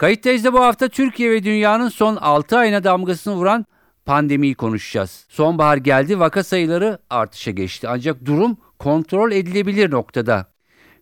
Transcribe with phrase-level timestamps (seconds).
[0.00, 3.66] Kayıttayız'da bu hafta Türkiye ve dünyanın son 6 ayına damgasını vuran
[4.06, 5.26] pandemiyi konuşacağız.
[5.28, 7.88] Sonbahar geldi, vaka sayıları artışa geçti.
[7.88, 10.46] Ancak durum kontrol edilebilir noktada.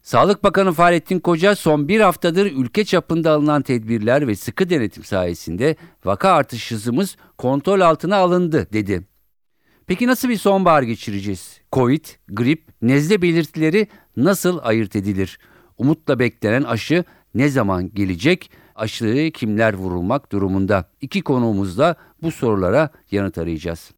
[0.02, 5.76] Sağlık Bakanı Fahrettin Koca son bir haftadır ülke çapında alınan tedbirler ve sıkı denetim sayesinde
[6.04, 9.02] vaka artış hızımız kontrol altına alındı dedi.
[9.86, 11.60] Peki nasıl bir sonbahar geçireceğiz?
[11.72, 15.38] Covid, grip, nezle belirtileri nasıl ayırt edilir?
[15.76, 18.50] Umutla beklenen aşı ne zaman gelecek?
[18.78, 20.84] Aşıya kimler vurulmak durumunda?
[21.00, 23.90] İki konuğumuzla bu sorulara yanıt arayacağız.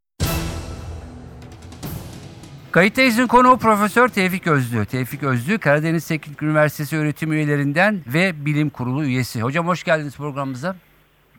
[2.72, 4.86] Kayıttayız'ın konuğu Profesör Tevfik Özlü.
[4.86, 9.42] Tevfik Özlü, Karadeniz Teknik Üniversitesi öğretim üyelerinden ve bilim kurulu üyesi.
[9.42, 10.76] Hocam hoş geldiniz programımıza.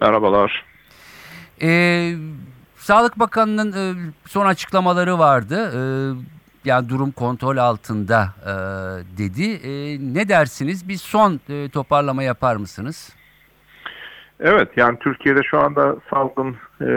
[0.01, 0.65] Merhabalar.
[1.61, 2.13] Ee,
[2.77, 5.71] Sağlık Bakanı'nın e, son açıklamaları vardı.
[5.75, 5.81] E,
[6.65, 8.51] yani durum kontrol altında e,
[9.17, 9.43] dedi.
[9.43, 10.87] E, ne dersiniz?
[10.87, 13.09] Bir son e, toparlama yapar mısınız?
[14.41, 16.91] Evet yani Türkiye'de şu anda salgın e,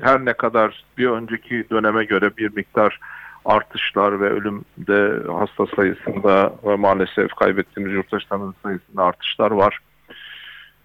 [0.00, 3.00] her ne kadar bir önceki döneme göre bir miktar
[3.44, 9.78] artışlar ve ölümde hasta sayısında ve maalesef kaybettiğimiz yurttaşlarımızın sayısında artışlar var.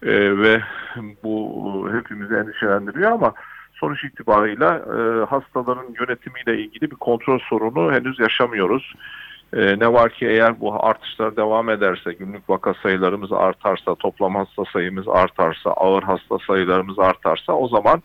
[0.04, 0.62] E, ve
[1.24, 3.34] bu hepimizi endişelendiriyor ama
[3.74, 8.94] sonuç itibarıyla e, hastaların yönetimiyle ilgili bir kontrol sorunu henüz yaşamıyoruz.
[9.56, 14.64] E, ne var ki eğer bu artışlar devam ederse, günlük vaka sayılarımız artarsa, toplam hasta
[14.74, 18.04] sayımız artarsa, ağır hasta sayılarımız artarsa o zaman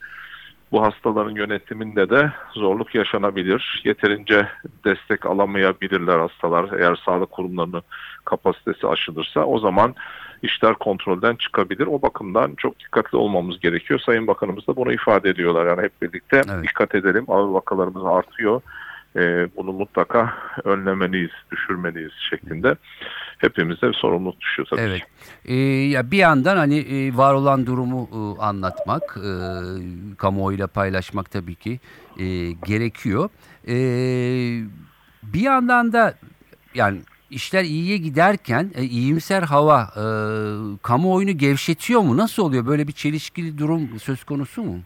[0.72, 3.82] bu hastaların yönetiminde de zorluk yaşanabilir.
[3.84, 4.48] Yeterince
[4.84, 7.82] destek alamayabilirler hastalar eğer sağlık kurumlarının
[8.24, 9.94] kapasitesi aşılırsa o zaman
[10.42, 11.86] işler kontrolden çıkabilir.
[11.86, 14.00] O bakımdan çok dikkatli olmamız gerekiyor.
[14.06, 15.66] Sayın Bakanımız da bunu ifade ediyorlar.
[15.66, 16.62] Yani hep birlikte evet.
[16.62, 17.24] dikkat edelim.
[17.28, 18.60] Ağır vakalarımız artıyor.
[19.18, 20.34] Ee, bunu mutlaka
[20.64, 22.76] önlemeliyiz, düşürmeliyiz şeklinde
[23.38, 25.02] hepimize sorumluluk düşüyor tabii evet.
[25.44, 29.32] Ee, ya bir yandan hani e, var olan durumu e, anlatmak, e,
[30.16, 31.80] kamuoyuyla paylaşmak tabii ki
[32.18, 33.30] e, gerekiyor.
[33.68, 33.76] E,
[35.22, 36.14] bir yandan da
[36.74, 37.00] yani
[37.30, 40.02] işler iyiye giderken e, iyimser hava e,
[40.82, 42.16] kamuoyunu gevşetiyor mu?
[42.16, 42.66] Nasıl oluyor?
[42.66, 44.80] Böyle bir çelişkili durum söz konusu mu?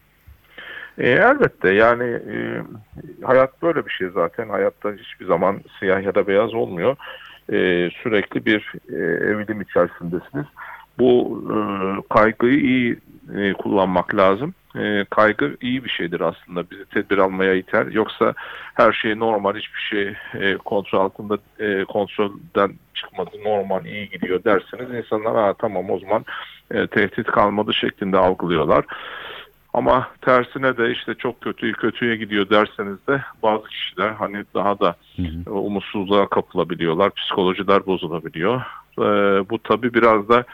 [0.98, 2.62] E, elbette yani e,
[3.22, 4.48] hayat böyle bir şey zaten.
[4.48, 6.96] Hayatta hiçbir zaman siyah ya da beyaz olmuyor.
[7.52, 8.96] E, sürekli bir e,
[9.30, 10.46] evilim içerisindesiniz.
[10.98, 11.56] Bu e,
[12.14, 12.98] kaygıyı iyi
[13.36, 14.54] e, kullanmak lazım.
[14.76, 16.70] E, kaygı iyi bir şeydir aslında.
[16.70, 17.86] Bizi tedbir almaya iter.
[17.86, 18.34] Yoksa
[18.74, 25.04] her şey normal, hiçbir şey e, kontrol altında e, kontrolden çıkmadı, normal, iyi gidiyor derseniz
[25.04, 26.24] insanlar ha tamam o zaman
[26.70, 28.84] e, tehdit kalmadı şeklinde algılıyorlar.
[29.74, 34.94] Ama tersine de işte çok kötü kötüye gidiyor derseniz de bazı kişiler hani daha da
[35.16, 35.50] hı hı.
[35.50, 37.14] umutsuzluğa kapılabiliyorlar.
[37.14, 38.62] Psikolojiler bozulabiliyor.
[38.98, 39.02] Ee,
[39.50, 40.44] bu tabi biraz da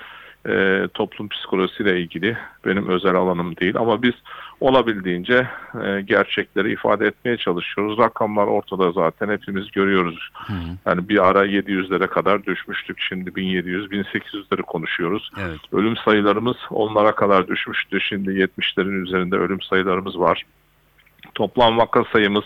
[0.48, 4.14] e, toplum psikolojisiyle ilgili benim özel alanım değil ama biz
[4.60, 5.48] olabildiğince
[5.84, 7.98] e, gerçekleri ifade etmeye çalışıyoruz.
[7.98, 10.30] Rakamlar ortada zaten hepimiz görüyoruz.
[10.34, 10.52] Hı.
[10.86, 13.00] Yani bir ara 700'lere kadar düşmüştük.
[13.00, 15.30] Şimdi 1700, 1800'leri konuşuyoruz.
[15.41, 15.60] Evet.
[15.72, 18.00] Ölüm sayılarımız onlara kadar düşmüştü.
[18.00, 20.42] Şimdi 70'lerin üzerinde ölüm sayılarımız var.
[21.34, 22.44] Toplam vaka sayımız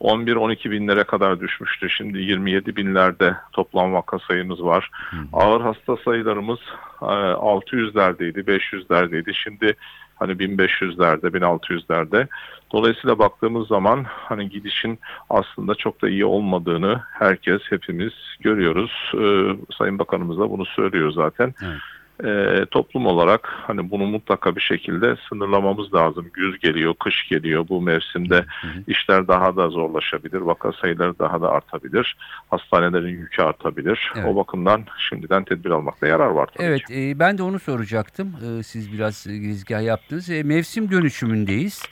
[0.00, 1.90] 11-12 binlere kadar düşmüştü.
[1.90, 4.90] Şimdi 27 binlerde toplam vaka sayımız var.
[5.10, 5.16] Hı.
[5.32, 6.58] Ağır hasta sayılarımız
[7.00, 9.34] 600'lerdeydi, 500'lerdeydi.
[9.34, 9.76] Şimdi
[10.20, 12.28] hani 1500'lerde, 1600'lerde.
[12.72, 14.98] Dolayısıyla baktığımız zaman hani gidişin
[15.30, 19.12] aslında çok da iyi olmadığını herkes, hepimiz görüyoruz.
[19.14, 21.54] Ee, Sayın Bakanımız da bunu söylüyor zaten.
[21.62, 21.80] Evet
[22.24, 26.30] e, toplum olarak hani bunu mutlaka bir şekilde sınırlamamız lazım.
[26.32, 27.68] Güz geliyor, kış geliyor.
[27.68, 28.82] Bu mevsimde hı hı.
[28.86, 30.40] işler daha da zorlaşabilir.
[30.40, 32.16] Vaka sayıları daha da artabilir.
[32.50, 34.12] Hastanelerin yükü artabilir.
[34.16, 34.26] Evet.
[34.28, 38.34] O bakımdan şimdiden tedbir almakta yarar var tabii Evet, e, ben de onu soracaktım.
[38.58, 40.30] E, siz biraz girizgah yaptınız.
[40.30, 41.82] E, mevsim dönüşümündeyiz.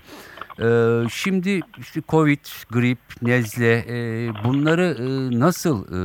[0.60, 6.00] Ee, şimdi işte Covid, grip, nezle e, bunları e, nasıl e,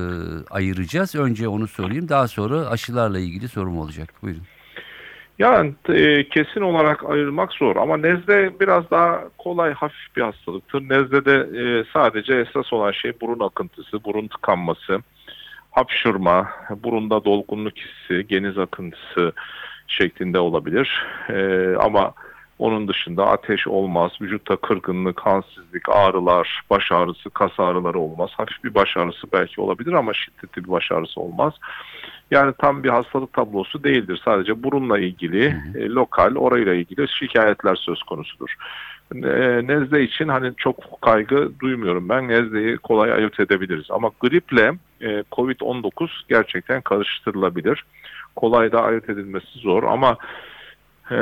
[0.50, 1.15] ayıracağız?
[1.15, 2.09] Önce onu sorayım.
[2.09, 4.13] Daha sonra aşılarla ilgili sorum olacak.
[4.21, 4.44] Buyurun.
[5.39, 10.81] Yani e, kesin olarak ayırmak zor ama nezle biraz daha kolay hafif bir hastalıktır.
[10.81, 15.00] Nezlede e, sadece esas olan şey burun akıntısı, burun tıkanması,
[15.71, 16.50] hapşurma,
[16.83, 19.31] burunda dolgunluk hissi, geniz akıntısı,
[19.88, 21.05] şeklinde olabilir.
[21.29, 22.13] E, ama
[22.63, 28.30] onun dışında ateş olmaz, vücutta kırgınlık, halsizlik, ağrılar, baş ağrısı, kas ağrıları olmaz.
[28.38, 31.54] Hafif bir baş ağrısı belki olabilir ama şiddetli bir baş ağrısı olmaz.
[32.31, 34.21] Yani tam bir hastalık tablosu değildir.
[34.25, 38.56] Sadece burunla ilgili, e, lokal, orayla ilgili şikayetler söz konusudur.
[39.15, 42.27] E, nezle için hani çok kaygı duymuyorum ben.
[42.27, 43.86] Nezleyi kolay ayırt edebiliriz.
[43.89, 44.71] Ama griple
[45.01, 47.86] e, COVID-19 gerçekten karıştırılabilir.
[48.36, 50.18] Kolay da ayırt edilmesi zor ama
[51.11, 51.15] e,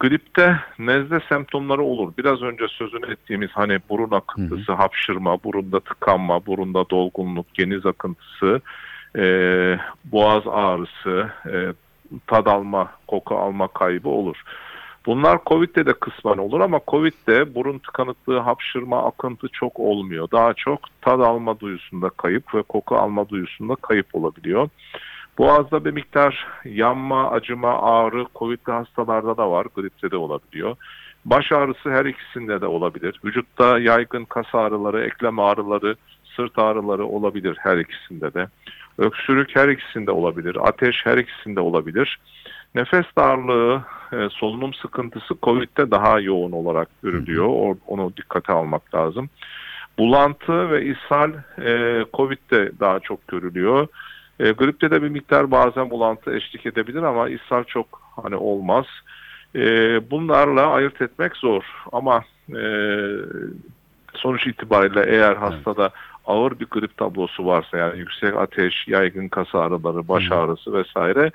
[0.00, 2.12] gripte nezle semptomları olur.
[2.18, 8.60] Biraz önce sözünü ettiğimiz hani burun akıntısı, hapşırma, burunda tıkanma, burunda dolgunluk, geniz akıntısı,
[9.16, 9.24] e,
[10.04, 11.72] boğaz ağrısı, e,
[12.26, 14.42] tad alma, koku alma kaybı olur.
[15.06, 20.28] Bunlar Covid'de de kısmen olur ama Covid'de burun tıkanıklığı, hapşırma, akıntı çok olmuyor.
[20.32, 24.68] Daha çok tad alma duyusunda kayıp ve koku alma duyusunda kayıp olabiliyor.
[25.38, 30.76] Boğazda bir miktar yanma, acıma, ağrı Covid'li hastalarda da var, gripte de olabiliyor.
[31.24, 33.20] Baş ağrısı her ikisinde de olabilir.
[33.24, 35.96] Vücutta yaygın kas ağrıları, eklem ağrıları,
[36.36, 38.48] sırt ağrıları olabilir her ikisinde de.
[38.98, 40.56] Öksürük her ikisinde olabilir.
[40.68, 42.18] Ateş her ikisinde olabilir.
[42.74, 43.82] Nefes darlığı,
[44.12, 47.76] e, solunum sıkıntısı COVID'de daha yoğun olarak görülüyor.
[47.86, 49.28] Onu dikkate almak lazım.
[49.98, 53.88] Bulantı ve ishal e, COVID'de daha çok görülüyor.
[54.42, 58.86] E, gripte de bir miktar bazen bulantı eşlik edebilir ama ishal çok hani olmaz.
[59.54, 59.60] E,
[60.10, 61.62] bunlarla ayırt etmek zor
[61.92, 62.64] ama e,
[64.14, 65.90] sonuç itibariyle eğer hastada
[66.26, 71.30] ağır bir grip tablosu varsa yani yüksek ateş, yaygın kas ağrıları, baş ağrısı vesaire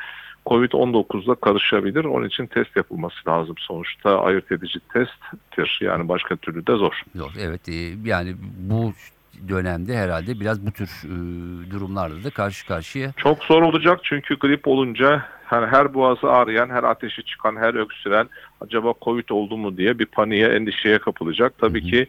[0.46, 2.06] COVID-19'la karışabilir.
[2.06, 3.56] Onun için test yapılması lazım.
[3.60, 5.80] Sonuçta ayırt edici testtir.
[5.82, 7.02] Yani başka türlü de zor.
[7.16, 7.32] Zor.
[7.40, 7.70] Evet.
[7.70, 7.74] E,
[8.04, 8.94] yani bu
[9.50, 11.12] dönemde herhalde biraz bu tür e,
[11.72, 13.12] durumlarla da karşı karşıya.
[13.18, 18.30] Çok zor olacak çünkü grip olunca hani her boğazı ağrıyan, her ateşi çıkan, her öksüren
[18.62, 21.54] acaba Covid oldu mu diye bir paniğe, endişeye kapılacak.
[21.58, 21.90] Tabii hı hı.
[21.92, 22.08] ki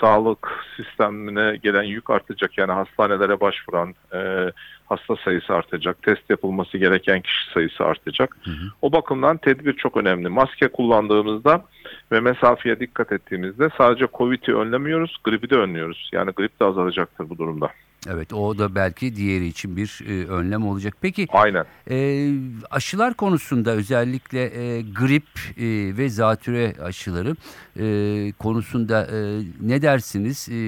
[0.00, 2.58] sağlık sistemine gelen yük artacak.
[2.58, 4.52] Yani hastanelere başvuran e,
[4.86, 6.02] hasta sayısı artacak.
[6.02, 8.36] Test yapılması gereken kişi sayısı artacak.
[8.44, 8.70] Hı hı.
[8.82, 10.28] O bakımdan tedbir çok önemli.
[10.28, 11.64] Maske kullandığımızda
[12.12, 16.10] ve mesafeye dikkat ettiğimizde sadece Covid'i önlemiyoruz, gribi de önlüyoruz.
[16.12, 17.70] Yani grip de azalacaktır bu durumda.
[18.06, 20.94] Evet o da belki diğeri için bir e, önlem olacak.
[21.00, 21.64] Peki Aynen.
[21.90, 22.28] E,
[22.70, 27.36] aşılar konusunda özellikle e, grip e, ve zatüre aşıları
[27.80, 29.18] e, konusunda e,
[29.60, 30.48] ne dersiniz?
[30.48, 30.58] E,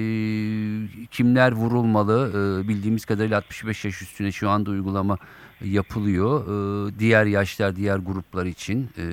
[1.11, 2.29] kimler vurulmalı?
[2.29, 5.17] E, bildiğimiz kadarıyla 65 yaş üstüne şu anda uygulama
[5.63, 6.43] yapılıyor.
[6.43, 8.89] E, diğer yaşlar, diğer gruplar için.
[8.97, 9.05] E,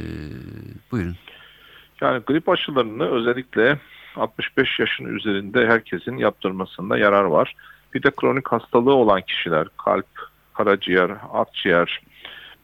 [0.92, 1.16] buyurun.
[2.00, 3.80] Yani grip aşılarını özellikle
[4.16, 7.54] 65 yaşın üzerinde herkesin yaptırmasında yarar var.
[7.94, 10.06] Bir de kronik hastalığı olan kişiler, kalp,
[10.54, 12.00] karaciğer, akciğer,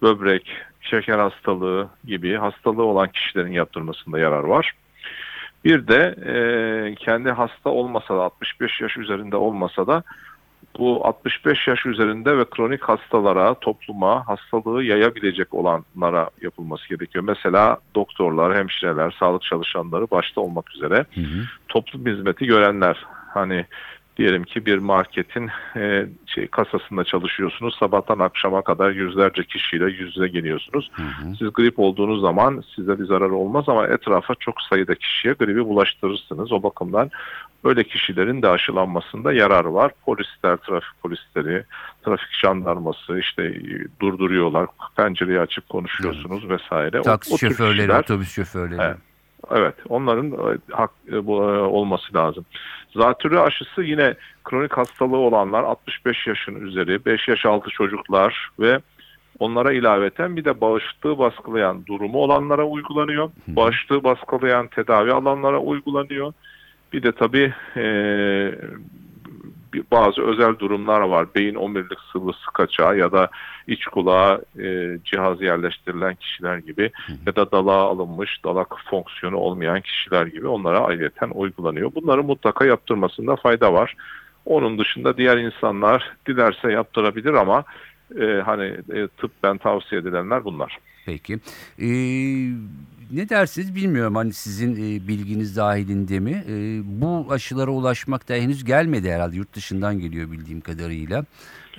[0.03, 4.73] böbrek, şeker hastalığı gibi hastalığı olan kişilerin yaptırmasında yarar var.
[5.65, 10.03] Bir de e, kendi hasta olmasa da 65 yaş üzerinde olmasa da
[10.79, 17.25] bu 65 yaş üzerinde ve kronik hastalara, topluma hastalığı yayabilecek olanlara yapılması gerekiyor.
[17.25, 21.45] Mesela doktorlar, hemşireler, sağlık çalışanları başta olmak üzere hı hı.
[21.69, 23.05] toplum hizmeti görenler.
[23.35, 23.67] Hani
[24.17, 27.77] diyelim ki bir marketin e, şey kasasında çalışıyorsunuz.
[27.81, 30.91] Sabahtan akşama kadar yüzlerce kişiyle yüz yüze geliyorsunuz.
[30.93, 31.37] Hı hı.
[31.39, 36.53] Siz grip olduğunuz zaman size bir zarar olmaz ama etrafa çok sayıda kişiye gribi bulaştırırsınız.
[36.53, 37.11] O bakımdan
[37.65, 39.93] öyle kişilerin de aşılanmasında yarar var.
[40.05, 41.65] Polisler, trafik polisleri,
[42.05, 43.55] trafik jandarması işte
[44.01, 44.67] durduruyorlar.
[44.97, 46.61] Pencereyi açıp konuşuyorsunuz evet.
[46.61, 47.03] vesaire.
[47.03, 48.83] Taksi o, o şoförleri, kişiler, otobüs şoförleri.
[48.83, 49.14] Evet.
[49.51, 52.45] Evet, onların e, hak e, e, olması lazım.
[52.95, 58.79] Zatürre aşısı yine kronik hastalığı olanlar 65 yaşın üzeri, 5 yaş altı çocuklar ve
[59.39, 63.31] onlara ilaveten bir de bağışıklığı baskılayan durumu olanlara uygulanıyor.
[63.49, 66.33] Bağışıklığı baskılayan tedavi alanlara uygulanıyor.
[66.93, 67.85] Bir de tabii e,
[69.91, 71.27] bazı özel durumlar var.
[71.35, 73.29] Beyin omurilik sıvısı kaçağı ya da
[73.67, 76.91] iç kulağa e, cihaz yerleştirilen kişiler gibi
[77.27, 81.95] ya da dalağa alınmış dalak fonksiyonu olmayan kişiler gibi onlara ayrıyeten uygulanıyor.
[81.95, 83.95] Bunları mutlaka yaptırmasında fayda var.
[84.45, 87.65] Onun dışında diğer insanlar dilerse yaptırabilir ama
[88.21, 90.79] e, hani e, tıbben tavsiye edilenler bunlar.
[91.07, 91.39] Peki.
[91.79, 91.87] Ee,
[93.13, 96.45] ne dersiniz bilmiyorum hani sizin e, bilginiz dahilinde mi?
[96.49, 101.25] E, bu aşılara ulaşmak da henüz gelmedi herhalde yurt dışından geliyor bildiğim kadarıyla.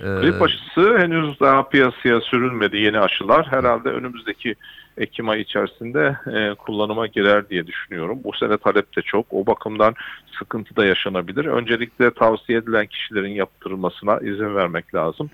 [0.00, 3.46] E, Grip aşısı henüz daha piyasaya sürülmedi yeni aşılar.
[3.50, 4.54] Herhalde önümüzdeki
[4.98, 8.18] Ekim ayı içerisinde e, kullanıma girer diye düşünüyorum.
[8.24, 9.26] Bu sene talep de çok.
[9.30, 9.94] O bakımdan
[10.38, 11.44] sıkıntı da yaşanabilir.
[11.44, 15.30] Öncelikle tavsiye edilen kişilerin yaptırılmasına izin vermek lazım.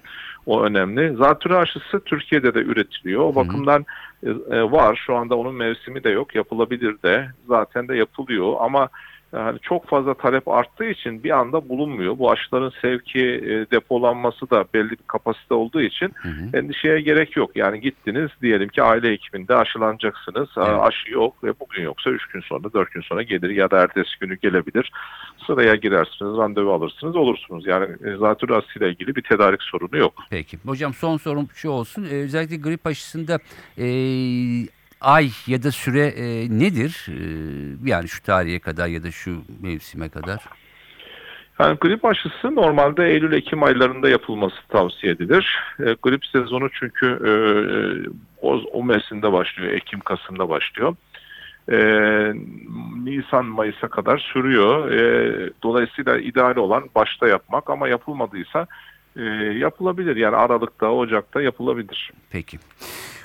[0.47, 1.17] O önemli.
[1.17, 3.21] Zatürre aşısı Türkiye'de de üretiliyor.
[3.21, 3.87] O bakımdan
[4.23, 5.03] e, e, var.
[5.07, 6.35] Şu anda onun mevsimi de yok.
[6.35, 7.29] Yapılabilir de.
[7.49, 8.89] Zaten de yapılıyor ama
[9.33, 12.19] yani çok fazla talep arttığı için bir anda bulunmuyor.
[12.19, 16.59] Bu aşıların sevki, e, depolanması da belli bir kapasite olduğu için Hı hı.
[16.59, 17.57] endişeye gerek yok.
[17.57, 20.49] Yani gittiniz diyelim ki aile hekiminde aşılanacaksınız.
[20.57, 20.81] Evet.
[20.81, 24.19] Aşı yok ve bugün yoksa 3 gün sonra 4 gün sonra gelir ya da ertesi
[24.21, 24.93] günü gelebilir.
[25.47, 27.67] Sıraya girersiniz, randevu alırsınız, olursunuz.
[27.67, 27.87] Yani
[28.19, 30.15] zatürre aşısıyla ilgili bir tedarik sorunu yok.
[30.31, 30.59] Peki.
[30.67, 32.05] Hocam son sorum şu olsun.
[32.05, 33.39] Ee, özellikle grip aşısında
[33.79, 33.85] e,
[35.03, 37.07] ay ya da süre e, nedir?
[37.09, 37.19] E,
[37.91, 40.39] yani şu tarihe kadar ya da şu mevsime kadar.
[41.61, 45.59] Yani grip aşısı normalde Eylül-Ekim aylarında yapılması tavsiye edilir.
[45.81, 47.77] E, grip sezonu çünkü e, e,
[48.43, 49.73] o, o mevsimde başlıyor.
[49.73, 50.97] Ekim-Kasım'da başlıyor.
[51.73, 51.79] E,
[53.05, 54.91] Nisan-Mayıs'a kadar sürüyor.
[54.91, 58.67] E, dolayısıyla ideal olan başta yapmak ama yapılmadıysa
[59.17, 59.23] e,
[59.59, 60.17] yapılabilir.
[60.17, 62.11] Yani Aralık'ta, Ocak'ta yapılabilir.
[62.31, 62.59] Peki.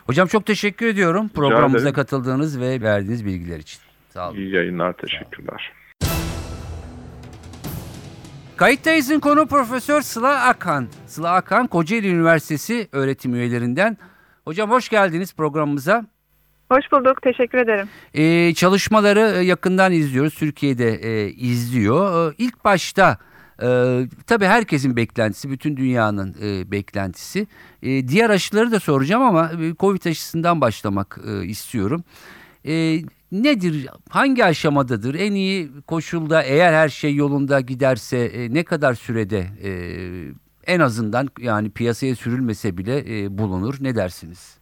[0.07, 3.79] Hocam çok teşekkür ediyorum programımıza katıldığınız ve verdiğiniz bilgiler için.
[4.09, 4.37] Sağ olun.
[4.37, 5.73] İyi yayınlar, teşekkürler.
[8.55, 10.87] Kayıttayız'ın konu Profesör Sıla Akan.
[11.07, 13.97] Sıla Akan Kocaeli Üniversitesi öğretim üyelerinden.
[14.45, 16.05] Hocam hoş geldiniz programımıza.
[16.71, 17.21] Hoş bulduk.
[17.21, 17.89] Teşekkür ederim.
[18.13, 20.35] Ee, çalışmaları e, yakından izliyoruz.
[20.35, 22.31] Türkiye'de e, izliyor.
[22.31, 23.17] Ee, ilk başta
[23.61, 27.47] e, tabii herkesin beklentisi, bütün dünyanın e, beklentisi.
[27.83, 32.03] E, diğer aşıları da soracağım ama e, Covid aşısından başlamak e, istiyorum.
[32.65, 35.15] E, nedir, hangi aşamadadır?
[35.15, 39.71] En iyi koşulda eğer her şey yolunda giderse e, ne kadar sürede e,
[40.67, 43.75] en azından yani piyasaya sürülmese bile e, bulunur?
[43.79, 44.56] Ne dersiniz?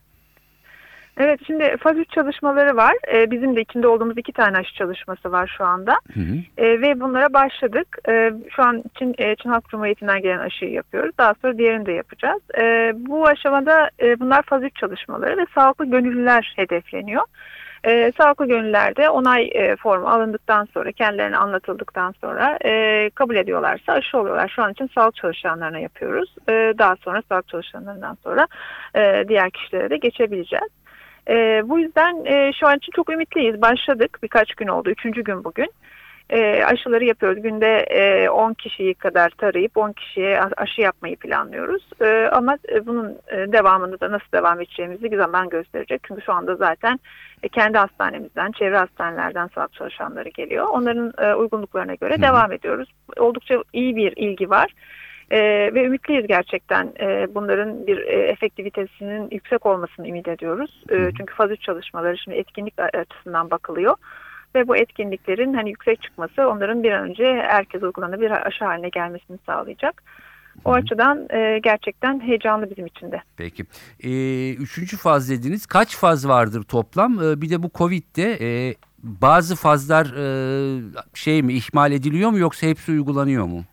[1.17, 2.93] Evet şimdi faz 3 çalışmaları var.
[3.13, 5.99] Ee, bizim de içinde olduğumuz iki tane aşı çalışması var şu anda.
[6.13, 6.35] Hı hı.
[6.57, 7.97] Ee, ve bunlara başladık.
[8.09, 11.17] Ee, şu an Çin, e, Çin Halk Cumhuriyeti'nden gelen aşıyı yapıyoruz.
[11.17, 12.41] Daha sonra diğerini de yapacağız.
[12.57, 17.23] Ee, bu aşamada e, bunlar faz 3 çalışmaları ve sağlıklı gönüllüler hedefleniyor.
[17.87, 24.17] Ee, sağlıklı gönüllülerde onay e, formu alındıktan sonra, kendilerine anlatıldıktan sonra e, kabul ediyorlarsa aşı
[24.17, 24.51] oluyorlar.
[24.55, 26.35] Şu an için sağlık çalışanlarına yapıyoruz.
[26.49, 28.47] Ee, daha sonra sağlık çalışanlarından sonra
[28.95, 30.69] e, diğer kişilere de geçebileceğiz.
[31.29, 33.61] E, bu yüzden e, şu an için çok ümitliyiz.
[33.61, 34.89] Başladık birkaç gün oldu.
[34.89, 35.71] Üçüncü gün bugün.
[36.29, 37.41] E, aşıları yapıyoruz.
[37.41, 41.89] Günde e, 10 kişiyi kadar tarayıp 10 kişiye aşı yapmayı planlıyoruz.
[42.01, 46.01] E, ama bunun e, devamında da nasıl devam edeceğimizi zaman gösterecek.
[46.07, 46.99] Çünkü şu anda zaten
[47.43, 50.67] e, kendi hastanemizden, çevre hastanelerden sağlık çalışanları geliyor.
[50.71, 52.21] Onların e, uygunluklarına göre hı.
[52.21, 52.89] devam ediyoruz.
[53.17, 54.71] Oldukça iyi bir ilgi var.
[55.31, 55.39] E,
[55.73, 60.83] ve ümitliyiz gerçekten e, bunların bir e, efektivitesinin yüksek olmasını ümit ediyoruz.
[60.89, 63.95] E, çünkü faz 3 çalışmaları şimdi etkinlik açısından bakılıyor.
[64.55, 69.37] Ve bu etkinliklerin hani yüksek çıkması onların bir an önce herkes uygulanabilir aşı haline gelmesini
[69.45, 70.03] sağlayacak.
[70.65, 73.21] O Hı açıdan e, gerçekten heyecanlı bizim için de.
[73.37, 73.65] Peki.
[74.03, 75.65] Ee, üçüncü faz dediniz.
[75.65, 77.23] Kaç faz vardır toplam?
[77.23, 80.81] Ee, bir de bu Covid'de e, bazı fazlar e,
[81.13, 83.63] şey mi ihmal ediliyor mu yoksa hepsi uygulanıyor mu?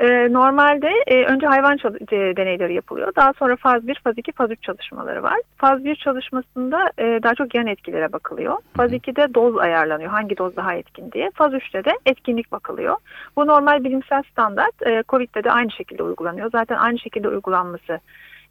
[0.00, 1.78] E, normalde e, önce hayvan
[2.12, 3.14] e, deneyleri yapılıyor.
[3.16, 5.40] Daha sonra faz 1, faz 2, faz 3 çalışmaları var.
[5.56, 8.58] Faz 1 çalışmasında e, daha çok yan etkilere bakılıyor.
[8.76, 10.10] Faz 2'de doz ayarlanıyor.
[10.10, 11.30] Hangi doz daha etkin diye.
[11.34, 12.96] Faz 3'te de etkinlik bakılıyor.
[13.36, 14.86] Bu normal bilimsel standart.
[14.86, 16.50] E, Covid'de de aynı şekilde uygulanıyor.
[16.50, 18.00] Zaten aynı şekilde uygulanması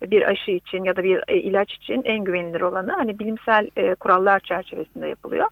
[0.01, 4.39] bir aşı için ya da bir ilaç için en güvenilir olanı hani bilimsel e, kurallar
[4.39, 5.47] çerçevesinde yapılıyor.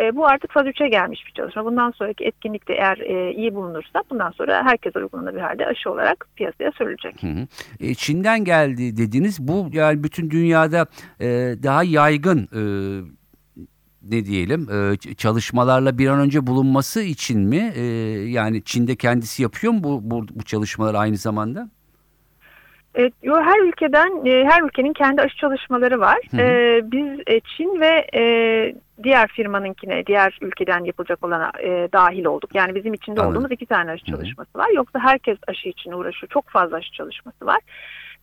[0.00, 1.64] E, bu artık faz 3'e gelmiş bir çalışma.
[1.64, 6.72] Bundan sonraki etkinlikte eğer e, iyi bulunursa bundan sonra herkese uygulanabilir halde aşı olarak piyasaya
[6.72, 7.22] sürülecek.
[7.22, 7.46] Hı hı.
[7.80, 9.48] E, Çin'den geldi dediniz.
[9.48, 10.86] Bu yani bütün dünyada
[11.20, 11.26] e,
[11.62, 12.62] daha yaygın e,
[14.02, 17.72] ne diyelim e, çalışmalarla bir an önce bulunması için mi?
[17.76, 17.82] E,
[18.30, 21.70] yani Çin'de kendisi yapıyor mu bu, bu, bu çalışmalar aynı zamanda?
[22.94, 26.18] Evet, her ülkeden, e, her ülkenin kendi aşı çalışmaları var.
[26.30, 26.40] Hı hı.
[26.40, 28.06] E, biz e, Çin ve
[29.02, 31.52] diğer firmanınkine, diğer ülkeden yapılacak olana
[31.92, 32.54] dahil olduk.
[32.54, 33.36] Yani bizim içinde Anladım.
[33.36, 34.16] olduğumuz iki tane aşı Hı hı.
[34.16, 34.68] çalışması var.
[34.74, 36.30] Yoksa herkes aşı için uğraşıyor.
[36.30, 37.60] Çok fazla aşı çalışması var.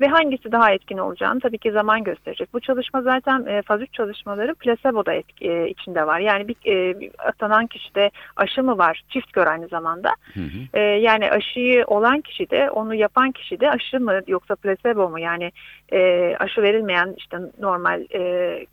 [0.01, 2.53] Ve hangisi daha etkin olacağını tabii ki zaman gösterecek.
[2.53, 6.19] Bu çalışma zaten e, faz 3 çalışmaları plasebo da etki, e, içinde var.
[6.19, 9.03] Yani bir, e, atanan kişide aşı mı var?
[9.09, 10.09] Çift gör aynı zamanda.
[10.33, 10.57] Hı hı.
[10.73, 15.19] Ee, yani aşıyı olan kişi de onu yapan kişi de aşı mı yoksa placebo mu
[15.19, 15.51] yani
[15.91, 18.65] e, aşı verilmeyen işte normal e,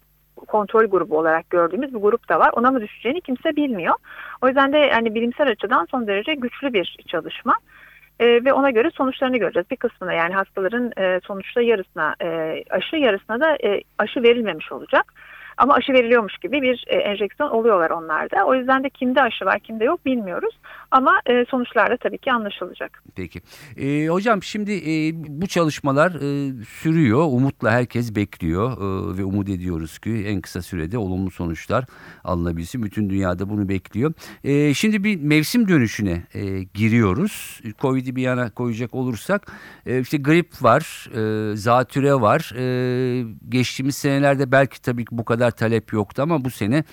[0.46, 2.50] kontrol grubu olarak gördüğümüz bir grup da var.
[2.52, 3.94] Ona mı düşeceğini kimse bilmiyor.
[4.42, 7.54] O yüzden de yani bilimsel açıdan son derece güçlü bir çalışma.
[8.20, 9.70] E, ve ona göre sonuçlarını göreceğiz.
[9.70, 15.12] Bir kısmına yani hastaların e, sonuçta yarısına e, aşı yarısına da e, aşı verilmemiş olacak.
[15.56, 18.44] Ama aşı veriliyormuş gibi bir e, enjeksiyon oluyorlar onlarda.
[18.46, 20.58] O yüzden de kimde aşı var kimde yok bilmiyoruz.
[20.90, 23.02] Ama e, sonuçlar da tabii ki anlaşılacak.
[23.16, 23.40] Peki.
[23.76, 27.18] E, hocam şimdi e, bu çalışmalar e, sürüyor.
[27.18, 31.84] Umutla herkes bekliyor e, ve umut ediyoruz ki en kısa sürede olumlu sonuçlar
[32.24, 32.82] alınabilsin.
[32.82, 34.12] Bütün dünyada bunu bekliyor.
[34.44, 37.60] E, şimdi bir mevsim dönüşüne e, giriyoruz.
[37.80, 39.52] Covid'i bir yana koyacak olursak
[39.86, 42.52] e, işte grip var, e, zatüre var.
[42.56, 46.84] E, geçtiğimiz senelerde belki tabii ki bu kadar talep yoktu ama bu sene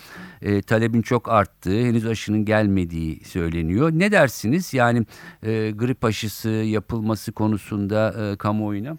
[0.42, 3.92] e, talebin çok arttığı, henüz aşının gelmediği söyleniyor.
[3.94, 4.74] Ne dersiniz?
[4.74, 5.06] Yani
[5.44, 8.98] e, grip aşısı yapılması konusunda e, kamuoyuna?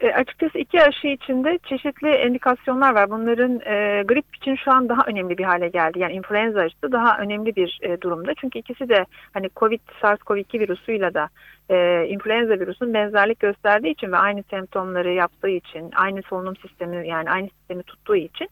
[0.00, 3.10] E, açıkçası iki aşı içinde çeşitli endikasyonlar var.
[3.10, 5.98] Bunların e, grip için şu an daha önemli bir hale geldi.
[5.98, 8.32] Yani influenza aşısı daha önemli bir e, durumda.
[8.40, 9.04] Çünkü ikisi de
[9.34, 11.26] hani COVID, SARS-CoV-2 virüsüyle de
[11.70, 17.30] e, influenza virüsünün benzerlik gösterdiği için ve aynı semptomları yaptığı için, aynı solunum sistemi yani
[17.30, 18.48] aynı sistemi tuttuğu için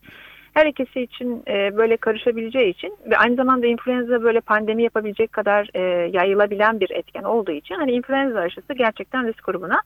[0.59, 5.69] her ikisi için e, böyle karışabileceği için ve aynı zamanda influenza böyle pandemi yapabilecek kadar
[5.75, 5.81] e,
[6.13, 9.81] yayılabilen bir etken olduğu için hani influenza aşısı gerçekten risk grubuna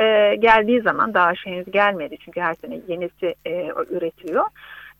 [0.00, 4.44] e, geldiği zaman daha aşı henüz gelmedi çünkü her sene yenisi e, üretiliyor.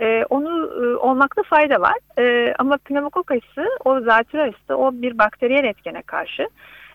[0.01, 1.95] E, onu e, olmakta fayda var.
[2.19, 6.49] E, ama pneumokok aşısı, o zatürre aşısı o bir bakteriyel etkene karşı.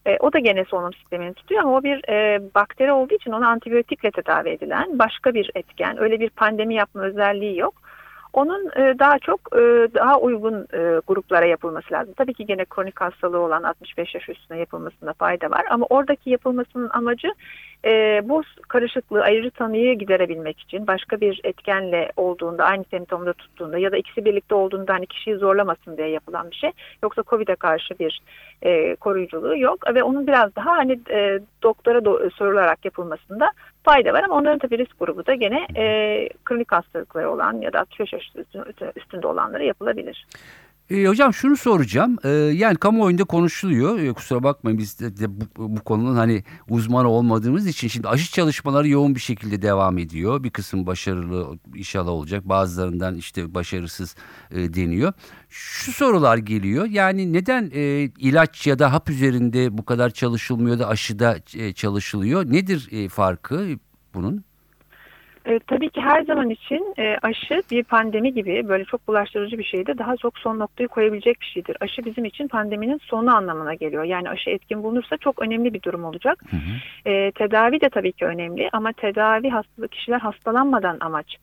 [0.05, 3.47] E, o da gene solunum sistemini tutuyor ama o bir e, bakteri olduğu için ona
[3.47, 6.01] antibiyotikle tedavi edilen başka bir etken.
[6.01, 7.80] Öyle bir pandemi yapma özelliği yok.
[8.33, 9.59] Onun e, daha çok e,
[9.93, 12.13] daha uygun e, gruplara yapılması lazım.
[12.17, 15.65] Tabii ki gene kronik hastalığı olan 65 yaş üstüne yapılmasında fayda var.
[15.69, 17.27] Ama oradaki yapılmasının amacı
[18.23, 23.97] bu karışıklığı, ayrıcı tanıyı giderebilmek için başka bir etkenle olduğunda, aynı semptomda tuttuğunda ya da
[23.97, 26.71] ikisi birlikte olduğunda hani kişiyi zorlamasın diye yapılan bir şey.
[27.03, 28.21] Yoksa COVID'e karşı bir
[28.95, 30.99] koruyuculuğu yok ve onun biraz daha hani
[31.63, 33.51] doktora do sorularak yapılmasında
[33.83, 37.79] fayda var ama onların tabii risk grubu da gene e, kronik hastalıkları olan ya da
[37.79, 38.31] 65 yaş
[38.95, 40.25] üstünde olanlara yapılabilir.
[40.91, 42.17] E, hocam şunu soracağım.
[42.23, 43.99] E, yani kamuoyunda konuşuluyor.
[43.99, 48.31] E, kusura bakmayın biz de, de bu, bu konunun hani uzmanı olmadığımız için şimdi aşı
[48.31, 50.43] çalışmaları yoğun bir şekilde devam ediyor.
[50.43, 52.49] Bir kısım başarılı inşallah olacak.
[52.49, 54.15] Bazılarından işte başarısız
[54.51, 55.13] e, deniyor.
[55.49, 56.85] Şu sorular geliyor.
[56.85, 62.45] Yani neden e, ilaç ya da hap üzerinde bu kadar çalışılmıyor da aşıda e, çalışılıyor?
[62.45, 63.67] Nedir e, farkı
[64.13, 64.43] bunun?
[65.45, 69.63] E, tabii ki her zaman için e, aşı bir pandemi gibi böyle çok bulaştırıcı bir
[69.63, 71.77] şeyde daha çok son noktayı koyabilecek bir şeydir.
[71.81, 74.03] Aşı bizim için pandeminin sonu anlamına geliyor.
[74.03, 76.43] Yani aşı etkin bulunursa çok önemli bir durum olacak.
[76.49, 77.09] Hı hı.
[77.09, 81.37] E, tedavi de tabii ki önemli ama tedavi hastalık kişiler hastalanmadan amaç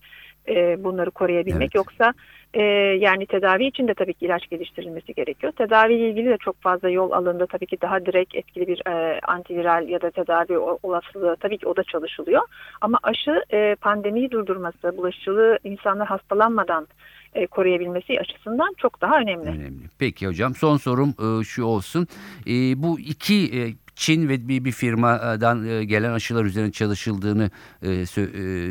[0.49, 1.63] e, bunları koruyabilmek.
[1.63, 1.75] Evet.
[1.75, 2.13] Yoksa
[2.55, 2.63] e,
[3.01, 5.53] yani tedavi için de tabii ki ilaç geliştirilmesi gerekiyor.
[5.53, 7.47] Tedavi ile ilgili de çok fazla yol alındı.
[7.53, 11.77] Tabii ki daha direkt etkili bir e, antiviral ya da tedavi olasılığı tabii ki o
[11.77, 12.43] da çalışılıyor.
[12.81, 16.89] Ama aşı e, pandemiyi durdurması, bulaşıcılığı insanlar hastalanmadan
[17.35, 19.49] e, koruyabilmesi açısından çok daha önemli.
[19.49, 19.83] Önemli.
[19.99, 22.07] Peki hocam son sorum e, şu olsun.
[22.47, 23.61] E, bu iki e,
[23.99, 27.51] Çin ve bir, bir firmadan e, gelen aşılar üzerine çalışıldığını
[27.83, 28.07] e,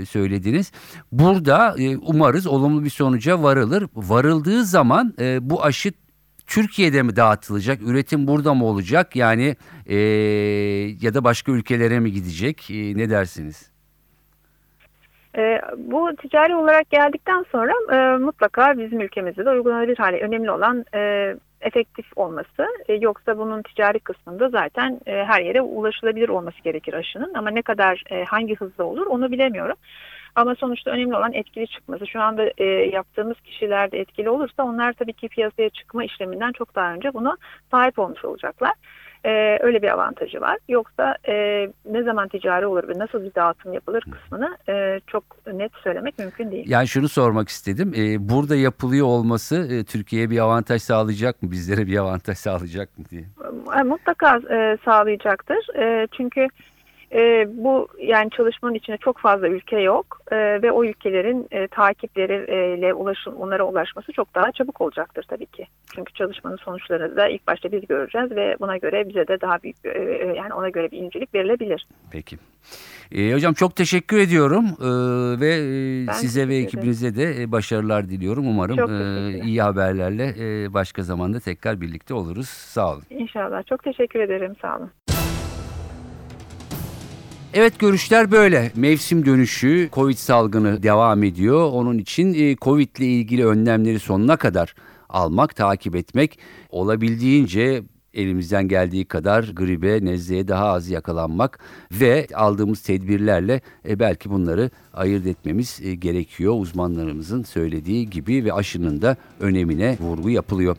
[0.06, 0.72] söylediniz.
[1.12, 3.88] Burada e, umarız olumlu bir sonuca varılır.
[3.96, 5.92] Varıldığı zaman bu aşı
[6.48, 7.82] Türkiye'de mi dağıtılacak?
[7.82, 9.16] Üretim burada mı olacak?
[9.16, 9.96] Yani e,
[11.02, 12.72] ya da başka ülkelere mi gidecek?
[12.72, 13.72] E, ne dersiniz?
[15.38, 20.86] E, bu ticari olarak geldikten sonra e, mutlaka bizim ülkemizde de uygulanabilir hale önemli olan
[20.96, 22.68] e, efektif olması.
[22.88, 27.34] E, yoksa bunun ticari kısmında zaten e, her yere ulaşılabilir olması gerekir aşının.
[27.34, 29.76] Ama ne kadar e, hangi hızda olur onu bilemiyorum.
[30.36, 32.08] Ama sonuçta önemli olan etkili çıkması.
[32.08, 36.94] Şu anda e, yaptığımız kişilerde etkili olursa onlar tabii ki piyasaya çıkma işleminden çok daha
[36.94, 37.38] önce buna
[37.72, 38.74] sahip olmuş olacaklar.
[39.26, 40.58] Ee, öyle bir avantajı var.
[40.70, 41.34] Yoksa e,
[41.92, 46.52] ne zaman ticari olur ve nasıl bir dağıtım yapılır kısmını e, çok net söylemek mümkün
[46.52, 46.66] değil.
[46.70, 47.94] Yani şunu sormak istedim.
[47.98, 51.52] E, burada yapılıyor olması e, Türkiye'ye bir avantaj sağlayacak mı?
[51.52, 53.24] Bizlere bir avantaj sağlayacak mı diye.
[53.80, 55.76] E, mutlaka e, sağlayacaktır.
[55.80, 56.48] E, çünkü
[57.12, 62.94] e, bu yani çalışmanın içinde çok fazla ülke yok e, ve o ülkelerin e, takipleriyle
[62.94, 65.68] ulaşım, onlara ulaşması çok daha çabuk olacaktır tabii ki.
[65.96, 69.78] Çünkü çalışmanın sonuçlarını da ilk başta biz göreceğiz ve buna göre bize de daha büyük
[69.86, 71.88] e, e yani ona göre bir incelik verilebilir.
[72.12, 72.38] Peki.
[73.12, 74.90] E, hocam çok teşekkür ediyorum e,
[75.40, 75.54] ve
[76.10, 78.48] e, size ve ekibinize de e, başarılar diliyorum.
[78.48, 82.50] Umarım e, iyi haberlerle e, başka zamanda tekrar birlikte oluruz.
[82.50, 83.04] Sağ olun.
[83.10, 83.66] İnşallah.
[83.66, 84.56] Çok teşekkür ederim.
[84.62, 84.92] Sağ olun.
[87.54, 88.72] Evet görüşler böyle.
[88.76, 91.70] Mevsim dönüşü Covid salgını devam ediyor.
[91.72, 94.76] Onun için e, Covid ile ilgili önlemleri sonuna kadar
[95.10, 97.84] almak, takip etmek olabildiğince
[98.14, 101.60] elimizden geldiği kadar gribe, nezleye daha az yakalanmak
[101.92, 106.54] ve aldığımız tedbirlerle e, belki bunları ayırt etmemiz e, gerekiyor.
[106.58, 110.78] Uzmanlarımızın söylediği gibi ve aşının da önemine vurgu yapılıyor.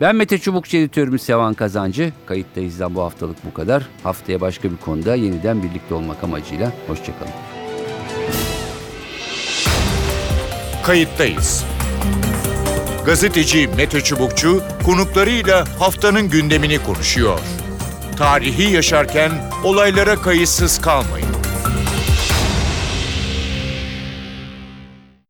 [0.00, 2.12] Ben Mete Çubukçu editörümüz Sevan Kazancı.
[2.26, 3.88] Kayıttayız'dan bu haftalık bu kadar.
[4.02, 6.72] Haftaya başka bir konuda yeniden birlikte olmak amacıyla.
[6.86, 7.32] Hoşçakalın.
[10.84, 11.64] Kayıttayız.
[13.06, 17.40] Gazeteci Mete Çubukçu konuklarıyla haftanın gündemini konuşuyor.
[18.16, 19.32] Tarihi yaşarken
[19.64, 21.39] olaylara kayıtsız kalmayın.